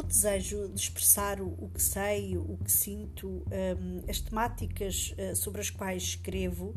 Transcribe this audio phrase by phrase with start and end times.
[0.00, 5.60] o desejo de expressar o, que sei, o que sinto, um, as temáticas uh, sobre
[5.60, 6.74] as quais escrevo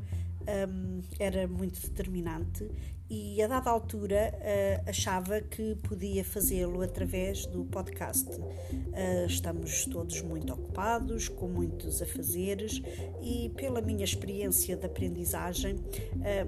[0.70, 2.70] um, era muito determinante
[3.09, 8.27] e a dada altura uh, achava que podia fazê-lo através do podcast.
[8.30, 12.81] Uh, estamos todos muito ocupados, com muitos afazeres
[13.21, 15.76] e pela minha experiência de aprendizagem,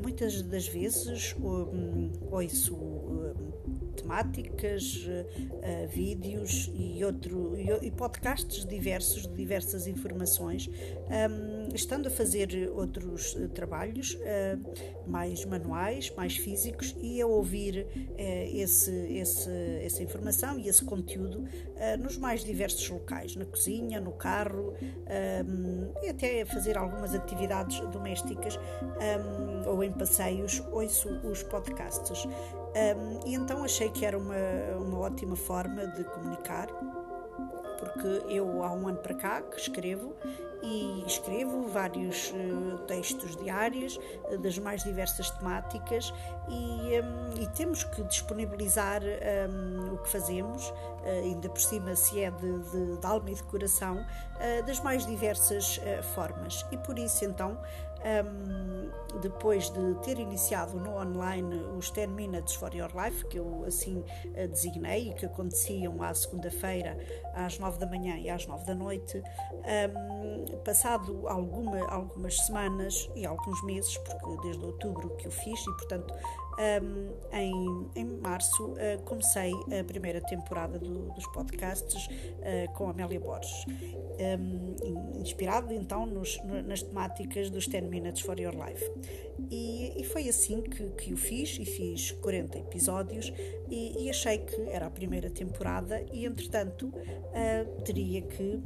[0.02, 2.76] muitas das vezes um, ouço
[4.06, 10.70] temáticas, uh, vídeos e, outro, e, podcasts diversos, de diversas informações,
[11.74, 14.18] estando a fazer outros uh, trabalhos
[15.08, 17.88] mais manuais, mais físicos e a ouvir
[18.54, 19.50] esse, esse,
[19.82, 21.46] essa informação e esse conteúdo
[22.00, 24.74] nos mais diversos locais, na cozinha, no carro
[26.04, 28.60] e até fazer algumas atividades domésticas
[29.66, 32.28] ou em passeios, ouço os podcasts.
[32.76, 34.36] Um, e então achei que era uma,
[34.78, 36.68] uma ótima forma de comunicar,
[37.80, 40.14] porque eu há um ano para cá que escrevo
[40.62, 46.14] e escrevo vários uh, textos diários uh, das mais diversas temáticas
[46.50, 50.74] e, um, e temos que disponibilizar um, o que fazemos, uh,
[51.24, 54.06] ainda por cima se é de, de, de alma e de coração,
[54.68, 55.80] das mais diversas
[56.14, 56.66] formas.
[56.70, 57.58] E por isso então
[58.06, 63.64] um, depois de ter iniciado no online os 10 Minutes for Your Life, que eu
[63.66, 66.98] assim uh, designei e que aconteciam à segunda-feira
[67.34, 69.22] às 9 da manhã e às 9 da noite,
[69.90, 75.72] um, passado alguma, algumas semanas e alguns meses, porque desde outubro que eu fiz e
[75.78, 76.14] portanto
[76.58, 83.20] um, em, em março uh, comecei a primeira temporada do, dos podcasts uh, com Amélia
[83.20, 83.66] Borges,
[84.40, 88.84] um, inspirado então nos, nas temáticas dos 10 Minutes for Your Life.
[89.52, 93.32] E, e foi assim que, que o fiz, e fiz 40 episódios,
[93.70, 98.62] e, e achei que era a primeira temporada, e entretanto uh, teria que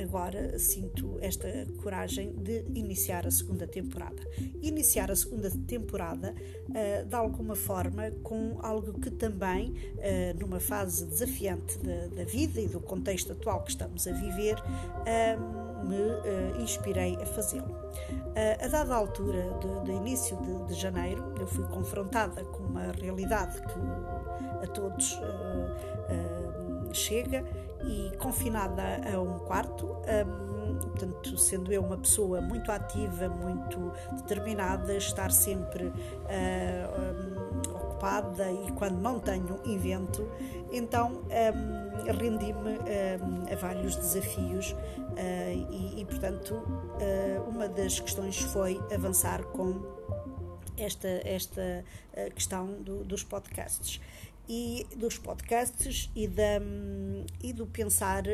[0.00, 1.48] agora sinto esta
[1.82, 4.22] coragem de iniciar a segunda temporada.
[4.62, 6.34] Iniciar a segunda temporada,
[6.68, 12.60] uh, de alguma forma, com algo que também, uh, numa fase desafiante da, da, vida
[12.60, 17.74] e do contexto atual que estamos a viver, uh, me inspirei a fazê-lo.
[18.60, 23.60] a dada altura do, do início de, de, janeiro, eu fui confrontada com uma realidade
[23.62, 23.78] que
[24.62, 25.18] a todos
[26.92, 27.44] chega
[27.84, 28.82] e confinada
[29.12, 29.86] a um quarto.
[29.86, 35.92] Um, portanto, sendo eu uma pessoa muito ativa, muito determinada, estar sempre uh,
[37.00, 40.28] um, ocupada e quando não tenho invento,
[40.72, 42.78] então um, rendi-me
[43.52, 49.98] a vários desafios uh, e, e, portanto, uh, uma das questões foi avançar com
[50.76, 51.84] esta, esta
[52.36, 54.00] questão do, dos podcasts
[54.48, 56.60] e dos podcasts e, da,
[57.42, 58.32] e do pensar uh,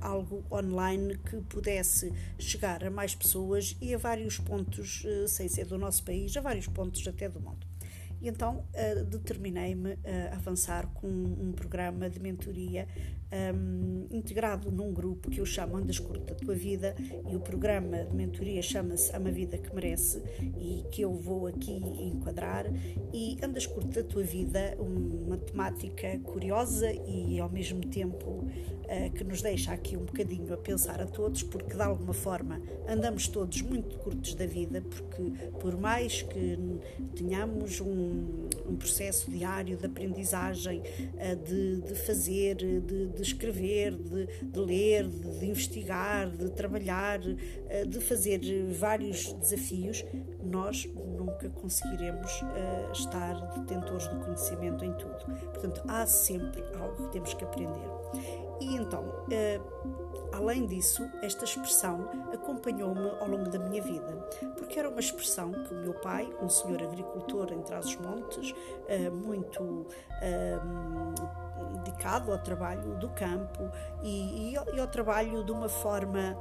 [0.00, 5.64] algo online que pudesse chegar a mais pessoas e a vários pontos, uh, sem ser
[5.64, 7.66] do nosso país, a vários pontos até do mundo.
[8.20, 9.98] E então uh, determinei-me
[10.30, 12.86] a avançar com um programa de mentoria
[13.32, 16.94] um, integrado num grupo que eu chamo Andas Curta da Tua Vida
[17.28, 20.22] e o programa de mentoria chama-se Ama Vida que Merece
[20.58, 22.66] e que eu vou aqui enquadrar.
[23.12, 29.24] E Andas Curta da Tua Vida, uma temática curiosa e ao mesmo tempo uh, que
[29.24, 33.62] nos deixa aqui um bocadinho a pensar a todos porque de alguma forma andamos todos
[33.62, 36.58] muito curtos da vida porque por mais que
[37.14, 44.26] tenhamos um, um processo diário de aprendizagem, uh, de, de fazer, de, de escrever, de,
[44.42, 48.40] de ler, de, de, investigar, de trabalhar, uh, de fazer
[48.72, 50.04] vários desafios,
[50.42, 55.24] nós nunca conseguiremos uh, estar detentores do conhecimento em tudo.
[55.52, 58.43] Portanto, há sempre algo que temos que aprender.
[58.60, 64.12] E então, uh, além disso, esta expressão acompanhou-me ao longo da minha vida,
[64.56, 69.62] porque era uma expressão que o meu pai, um senhor agricultor em Trás-os-Montes, uh, muito
[69.62, 69.84] uh,
[71.84, 73.70] dedicado ao trabalho do campo
[74.02, 76.36] e, e, e ao trabalho de uma forma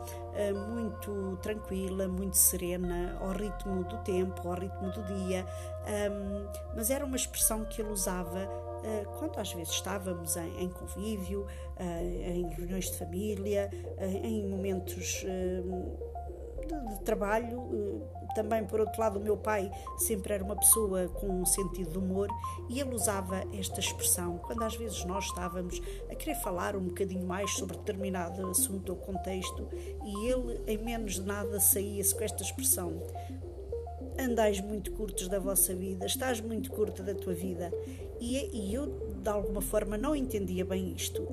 [0.70, 5.46] muito tranquila, muito serena, ao ritmo do tempo, ao ritmo do dia,
[5.84, 8.73] um, mas era uma expressão que ele usava eh,
[9.18, 11.46] quando às vezes estávamos em, convívio,
[11.78, 15.26] eh, em reuniões de família, eh, em momentos
[16.66, 18.04] de trabalho.
[18.36, 21.98] Também, por outro lado, o meu pai sempre era uma pessoa com um sentido de
[22.00, 22.28] humor
[22.68, 25.80] e ele usava esta expressão quando às vezes nós estávamos
[26.10, 29.70] a querer falar um bocadinho mais sobre determinado assunto ou contexto
[30.04, 33.04] e ele, em menos de nada, saía-se com esta expressão:
[34.20, 37.72] andais muito curtos da vossa vida, estás muito curta da tua vida.
[38.26, 41.26] E, e eu de alguma forma não entendia bem isto,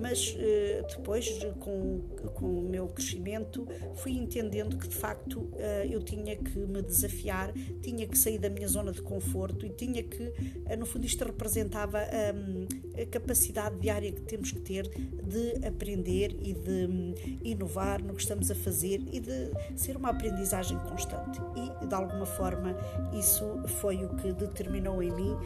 [0.00, 2.00] mas eh, depois, com,
[2.34, 7.52] com o meu crescimento, fui entendendo que de facto eh, eu tinha que me desafiar,
[7.80, 10.32] tinha que sair da minha zona de conforto e tinha que,
[10.66, 12.00] eh, no fundo, isto representava
[12.34, 12.66] um,
[13.00, 18.20] a capacidade diária que temos que ter de aprender e de um, inovar no que
[18.20, 21.40] estamos a fazer e de ser uma aprendizagem constante.
[21.56, 22.76] E, de alguma forma,
[23.12, 23.44] isso
[23.80, 25.36] foi o que determinou em mim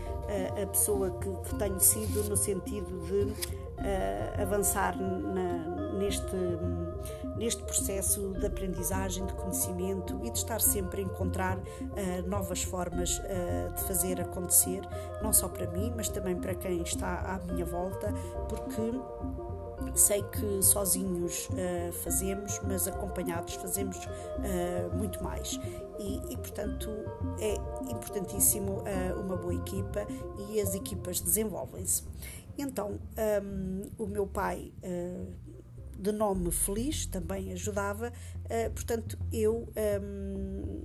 [0.62, 3.32] a pessoa que tenho sido no sentido de
[3.80, 6.36] uh, avançar na, neste,
[7.36, 13.18] neste processo de aprendizagem, de conhecimento e de estar sempre a encontrar uh, novas formas
[13.18, 14.82] uh, de fazer acontecer,
[15.22, 18.12] não só para mim, mas também para quem está à minha volta,
[18.48, 18.92] porque
[19.94, 25.58] sei que sozinhos uh, fazemos, mas acompanhados fazemos uh, muito mais.
[25.98, 26.88] E, e, portanto,
[27.38, 27.54] é
[27.90, 30.06] importantíssimo uh, uma boa equipa
[30.48, 32.04] e as equipas desenvolvem-se.
[32.58, 32.98] Então,
[33.42, 34.70] um, o meu pai,
[35.98, 38.12] de nome Feliz, também ajudava,
[38.74, 39.66] portanto, eu.
[40.02, 40.82] Um,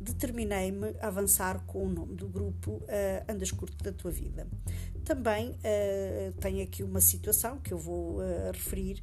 [0.00, 2.84] determinei-me a avançar com o nome do grupo uh,
[3.28, 4.46] Andas Curto da Tua Vida.
[5.04, 9.02] Também uh, tem aqui uma situação que eu vou uh, referir.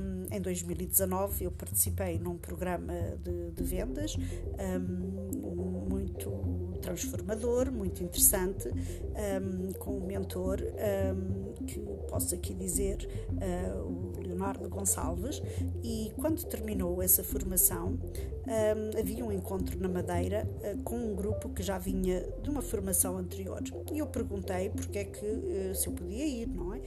[0.00, 2.92] Um, em 2019 eu participei num programa
[3.22, 10.58] de, de vendas um, muito transformador, muito interessante, um, com um mentor
[11.66, 13.08] que posso aqui dizer,
[13.86, 15.40] o Leonardo Gonçalves,
[15.82, 17.98] e quando terminou essa formação,
[18.98, 23.16] havia um encontro na Madeira uh, com um grupo que já vinha de uma formação
[23.16, 23.62] anterior.
[23.92, 26.80] E eu perguntei porque é que uh, se eu podia ir, não é?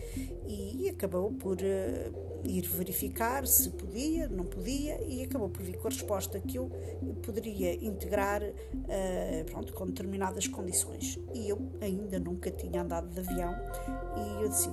[0.47, 1.57] E, e acabou por
[2.43, 6.69] ir verificar se podia, não podia, e acabou por vir com a resposta que eu
[7.23, 11.19] poderia integrar uh, pronto, com determinadas condições.
[11.33, 13.53] E eu ainda nunca tinha andado de avião,
[14.15, 14.69] e eu disse: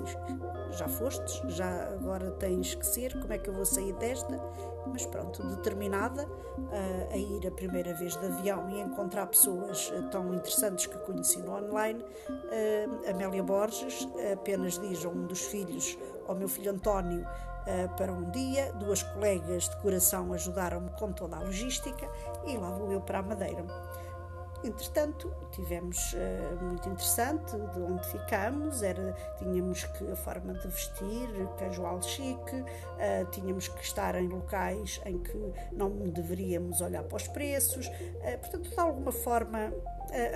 [0.73, 4.41] já fostes, já agora tens que ser, como é que eu vou sair desta?
[4.87, 10.03] Mas pronto, determinada uh, a ir a primeira vez de avião e encontrar pessoas uh,
[10.11, 12.05] tão interessantes que conheci no online,
[13.09, 17.27] Amélia Borges apenas diz a um dos filhos, ao meu filho António,
[17.97, 18.73] para um dia.
[18.75, 22.09] Duas colegas de coração ajudaram-me com toda a logística
[22.47, 23.65] e lá vou eu para a Madeira.
[24.65, 31.29] Entretanto, tivemos uh, muito interessante de onde ficamos, era, tínhamos que a forma de vestir,
[31.59, 37.29] casual chique, uh, tínhamos que estar em locais em que não deveríamos olhar para os
[37.29, 39.71] preços, uh, portanto, de alguma forma,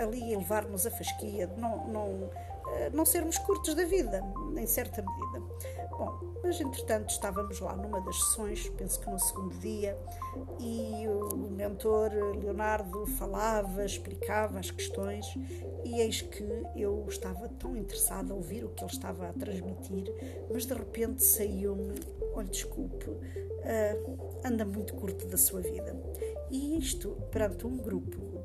[0.03, 2.31] ali levar-nos a fasquia, não, não,
[2.93, 4.23] não sermos curtos da vida,
[4.57, 5.89] em certa medida.
[5.91, 9.99] Bom, mas entretanto estávamos lá numa das sessões, penso que no segundo dia,
[10.59, 12.11] e o mentor
[12.41, 15.27] Leonardo falava, explicava as questões,
[15.85, 16.43] e eis que
[16.75, 20.11] eu estava tão interessada a ouvir o que ele estava a transmitir,
[20.51, 22.01] mas de repente saiu-me:
[22.33, 25.95] olha, desculpe, uh, anda muito curto da sua vida.
[26.51, 28.39] E isto, perante um grupo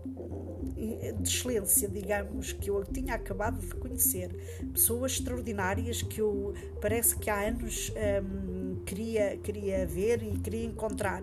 [0.73, 4.29] de excelência, digamos, que eu tinha acabado de conhecer,
[4.73, 7.91] pessoas extraordinárias que eu parece que há anos
[8.23, 11.21] hum, queria, queria ver e queria encontrar.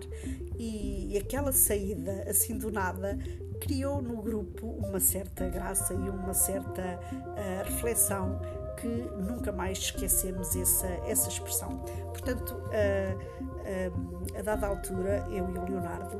[0.57, 3.17] E, e aquela saída, assim do nada,
[3.59, 8.39] criou no grupo uma certa graça e uma certa uh, reflexão
[8.79, 11.77] que nunca mais esquecemos essa, essa expressão.
[12.09, 16.17] Portanto, uh, uh, a dada altura, eu e o Leonardo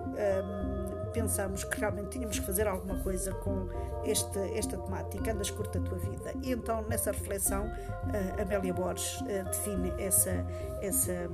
[1.12, 3.68] pensamos que realmente tínhamos que fazer alguma coisa com
[4.04, 6.34] este, esta temática, andas curta a tua vida.
[6.42, 10.46] E então, nessa reflexão, uh, Amélia Borges uh, define essa,
[10.82, 11.30] essa,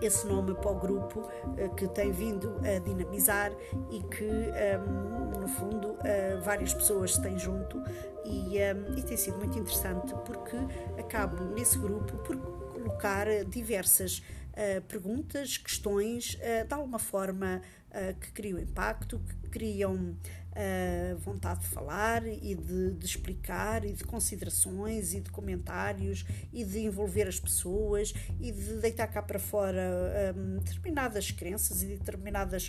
[0.00, 3.52] esse nome para o grupo uh, que tem vindo a dinamizar
[3.90, 5.96] e que, um, no fundo,
[6.42, 7.82] várias pessoas têm junto
[8.24, 10.56] e, um, e tem sido muito interessante porque
[10.98, 18.32] acabo nesse grupo por colocar diversas uh, perguntas, questões, uh, de alguma forma uh, que
[18.32, 20.16] criam impacto, que criam
[21.20, 26.80] vontade de falar e de, de, explicar e de considerações e de comentários e de
[26.80, 32.68] envolver as pessoas e de deitar cá para fora um, determinadas crenças e determinadas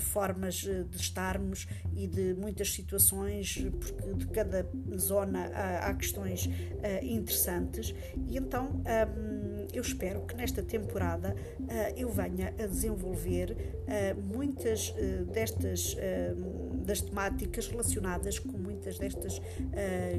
[0.00, 6.48] formas de estarmos e de muitas situações, porque de cada zona há, há questões
[7.02, 7.94] interessantes.
[8.26, 11.34] E então um, eu espero que nesta temporada
[11.96, 13.56] eu venha a desenvolver
[14.32, 14.94] muitas
[15.32, 15.96] destas
[16.84, 19.40] das temáticas relacionadas com muitas destas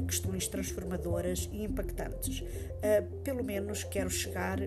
[0.06, 2.44] questões transformadoras e impactantes.
[3.24, 4.58] Pelo menos quero chegar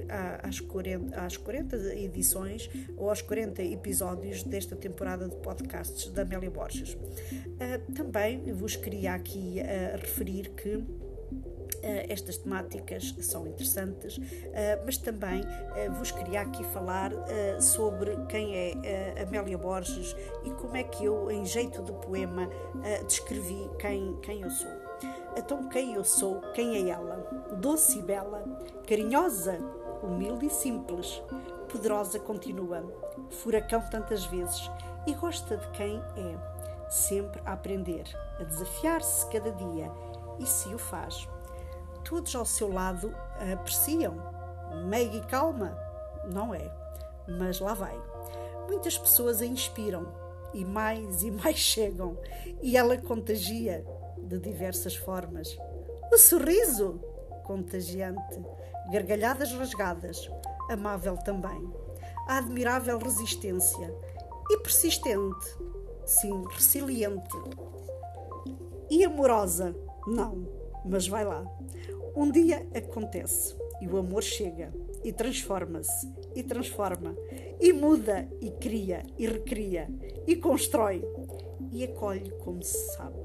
[0.43, 6.49] às, 40, às 40 edições ou aos 40 episódios desta temporada de podcasts da Amélia
[6.49, 6.97] Borges.
[7.95, 9.59] Também vos queria aqui
[9.95, 11.04] referir que eh,
[12.09, 14.19] estas temáticas são interessantes,
[14.53, 15.41] eh, mas também
[15.75, 17.11] eh, vos queria aqui falar
[17.59, 22.49] sobre quem é Amélia Borges e como é que eu, em jeito de poema,
[23.07, 24.71] descrevi quem, quem eu sou.
[25.37, 27.17] Então, quem eu sou, quem é ela?
[27.57, 28.43] Doce e bela,
[28.87, 29.59] carinhosa,
[30.01, 31.21] humilde e simples,
[31.69, 32.83] poderosa continua,
[33.29, 34.69] furacão tantas vezes
[35.05, 38.05] e gosta de quem é, sempre a aprender,
[38.39, 39.91] a desafiar-se cada dia
[40.39, 41.27] e se o faz
[42.05, 43.13] todos ao seu lado
[43.53, 44.15] apreciam.
[44.87, 45.77] Meia e calma?
[46.31, 46.71] Não é,
[47.27, 47.99] mas lá vai.
[48.67, 50.07] Muitas pessoas a inspiram
[50.53, 52.17] e mais e mais chegam,
[52.61, 53.85] e ela contagia
[54.17, 55.57] de diversas formas.
[56.11, 56.99] O sorriso,
[57.43, 58.41] contagiante,
[58.91, 60.29] gargalhadas rasgadas,
[60.69, 61.69] amável também.
[62.27, 63.93] A admirável resistência
[64.49, 65.57] e persistente,
[66.05, 67.37] sim, resiliente.
[68.89, 69.75] E amorosa?
[70.07, 70.47] Não,
[70.85, 71.45] mas vai lá.
[72.15, 74.71] Um dia acontece e o amor chega
[75.03, 77.15] e transforma-se e transforma
[77.59, 79.87] e muda e cria e recria
[80.25, 81.03] e constrói
[81.71, 83.19] e acolhe como se sabe,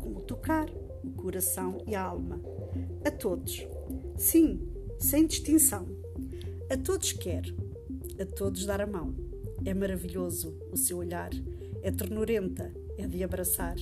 [0.00, 0.66] com o tocar,
[1.04, 2.40] o coração e a alma.
[3.04, 3.66] A todos,
[4.16, 4.60] sim,
[4.98, 5.86] sem distinção.
[6.70, 7.44] A todos quer,
[8.18, 9.14] a todos dar a mão.
[9.64, 11.30] É maravilhoso o seu olhar,
[11.82, 13.76] é ternurenta, é de abraçar,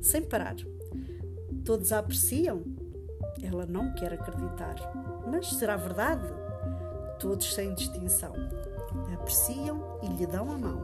[0.00, 0.56] sem parar.
[1.68, 2.62] Todos a apreciam
[3.42, 4.74] ela não quer acreditar.
[5.30, 6.26] Mas será verdade?
[7.20, 8.32] Todos sem distinção.
[9.12, 10.80] Apreciam e lhe dão a mão.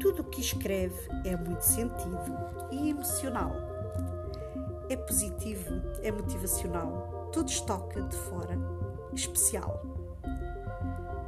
[0.00, 2.18] Tudo o que escreve é muito sentido
[2.72, 3.52] e emocional.
[4.88, 7.30] É positivo, é motivacional.
[7.32, 8.58] Todos toca de fora,
[9.14, 9.80] especial.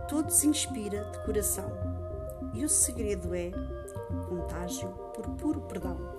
[0.09, 1.71] Todos inspira de coração.
[2.55, 3.53] E o segredo é
[4.29, 6.18] contágio por puro perdão.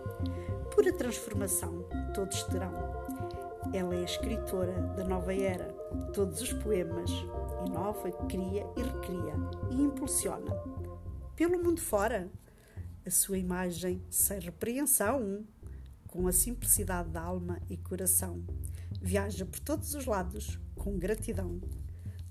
[0.73, 2.99] Pura transformação todos terão
[3.73, 5.71] ela é escritora da nova era.
[6.13, 7.11] Todos os poemas
[7.67, 9.33] inova, cria e recria
[9.69, 10.51] e impulsiona.
[11.35, 12.31] Pelo mundo fora,
[13.05, 15.45] a sua imagem sem repreensão,
[16.07, 18.43] com a simplicidade da alma e coração.
[18.99, 21.61] Viaja por todos os lados com gratidão.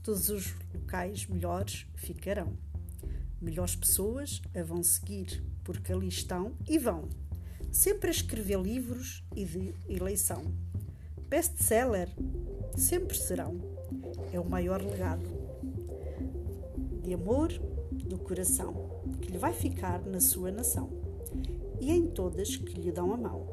[0.03, 2.57] Todos os locais melhores ficarão.
[3.41, 7.09] Melhores pessoas a vão seguir, porque ali estão e vão.
[7.71, 10.43] Sempre a escrever livros e de eleição
[11.29, 12.09] best-seller.
[12.77, 13.61] Sempre serão.
[14.33, 15.27] É o maior legado
[17.03, 17.49] de amor
[17.93, 20.91] do coração que lhe vai ficar na sua nação
[21.81, 23.47] e em todas que lhe dão a mão.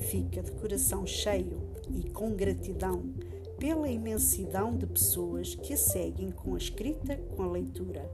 [0.00, 3.02] Fica de coração cheio e com gratidão
[3.58, 8.10] pela imensidão de pessoas que a seguem com a escrita, com a leitura.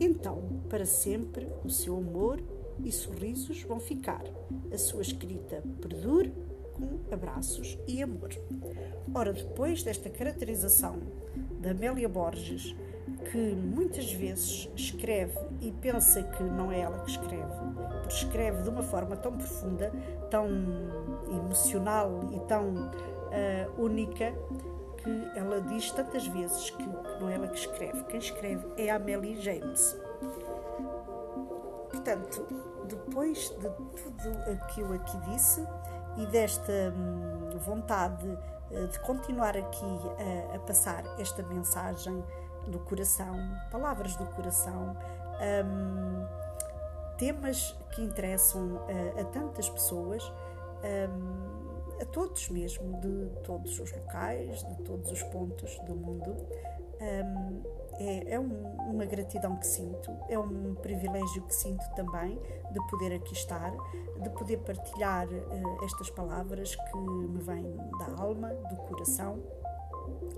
[0.00, 2.42] Então, para sempre, o seu amor
[2.82, 4.22] e sorrisos vão ficar.
[4.72, 6.32] A sua escrita perdure
[6.74, 8.30] com abraços e amor.
[9.14, 10.98] Ora, depois desta caracterização
[11.60, 12.74] da Amélia Borges,
[13.30, 17.52] que muitas vezes escreve e pensa que não é ela que escreve,
[18.02, 19.92] porque escreve de uma forma tão profunda,
[20.30, 20.48] tão
[21.30, 24.32] emocional e tão uh, única,
[24.98, 28.04] que ela diz tantas vezes que, que não é ela que escreve.
[28.04, 29.96] Quem escreve é a Amélie James.
[32.04, 32.46] Portanto,
[32.86, 35.66] depois de tudo aquilo aqui disse,
[36.18, 38.38] e desta hum, vontade
[38.70, 39.86] eh, de continuar aqui
[40.52, 42.22] a, a, passar esta mensagem
[42.66, 43.34] do coração,
[43.70, 44.94] palavras do coração,
[45.64, 48.82] um, temas que interessam
[49.16, 50.22] a, a tantas pessoas,
[51.10, 56.36] um, a todos mesmo, de todos os locais, de todos os pontos do mundo.
[57.00, 62.38] Um, é, é um, uma gratidão que sinto, é um privilégio que sinto também
[62.72, 63.72] de poder aqui estar,
[64.20, 69.42] de poder partilhar uh, estas palavras que me vêm da alma, do coração.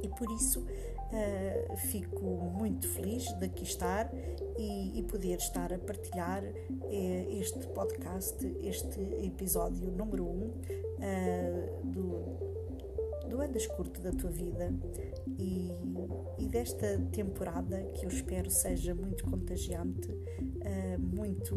[0.02, 4.10] E por isso uh, fico muito feliz de aqui estar
[4.56, 12.55] e, e poder estar a partilhar uh, este podcast, este episódio número 1 um, do
[13.36, 14.72] do andas curto da tua vida
[15.38, 15.70] e,
[16.38, 21.54] e, desta temporada que eu espero seja muito contagiante, uh, muito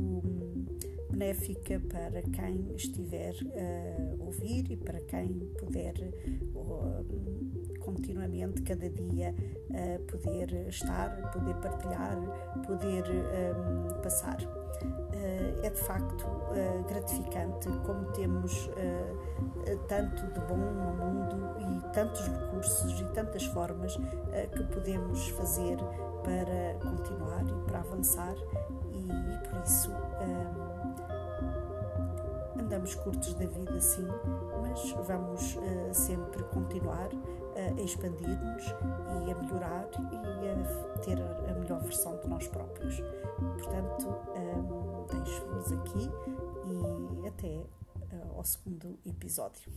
[1.09, 5.93] benéfica para quem estiver a ouvir e para quem puder
[7.91, 9.33] continuamente, cada dia,
[10.11, 12.17] poder estar, poder partilhar,
[12.65, 14.37] poder um, passar.
[14.81, 21.93] Uh, é de facto uh, gratificante como temos uh, tanto de bom no mundo e
[21.93, 25.77] tantos recursos e tantas formas que podemos fazer
[26.23, 28.35] para continuar e para avançar
[28.93, 29.91] e, e por isso
[32.59, 34.07] andamos curtos da vida sim,
[34.61, 35.57] mas vamos
[35.93, 37.09] sempre continuar
[37.55, 38.65] a expandir-nos
[39.25, 43.01] e a melhorar e a ter a melhor versão de nós próprios.
[43.37, 46.09] Portanto, um, deixo-vos aqui
[46.65, 47.65] e até
[48.13, 49.71] uh, ao segundo episódio.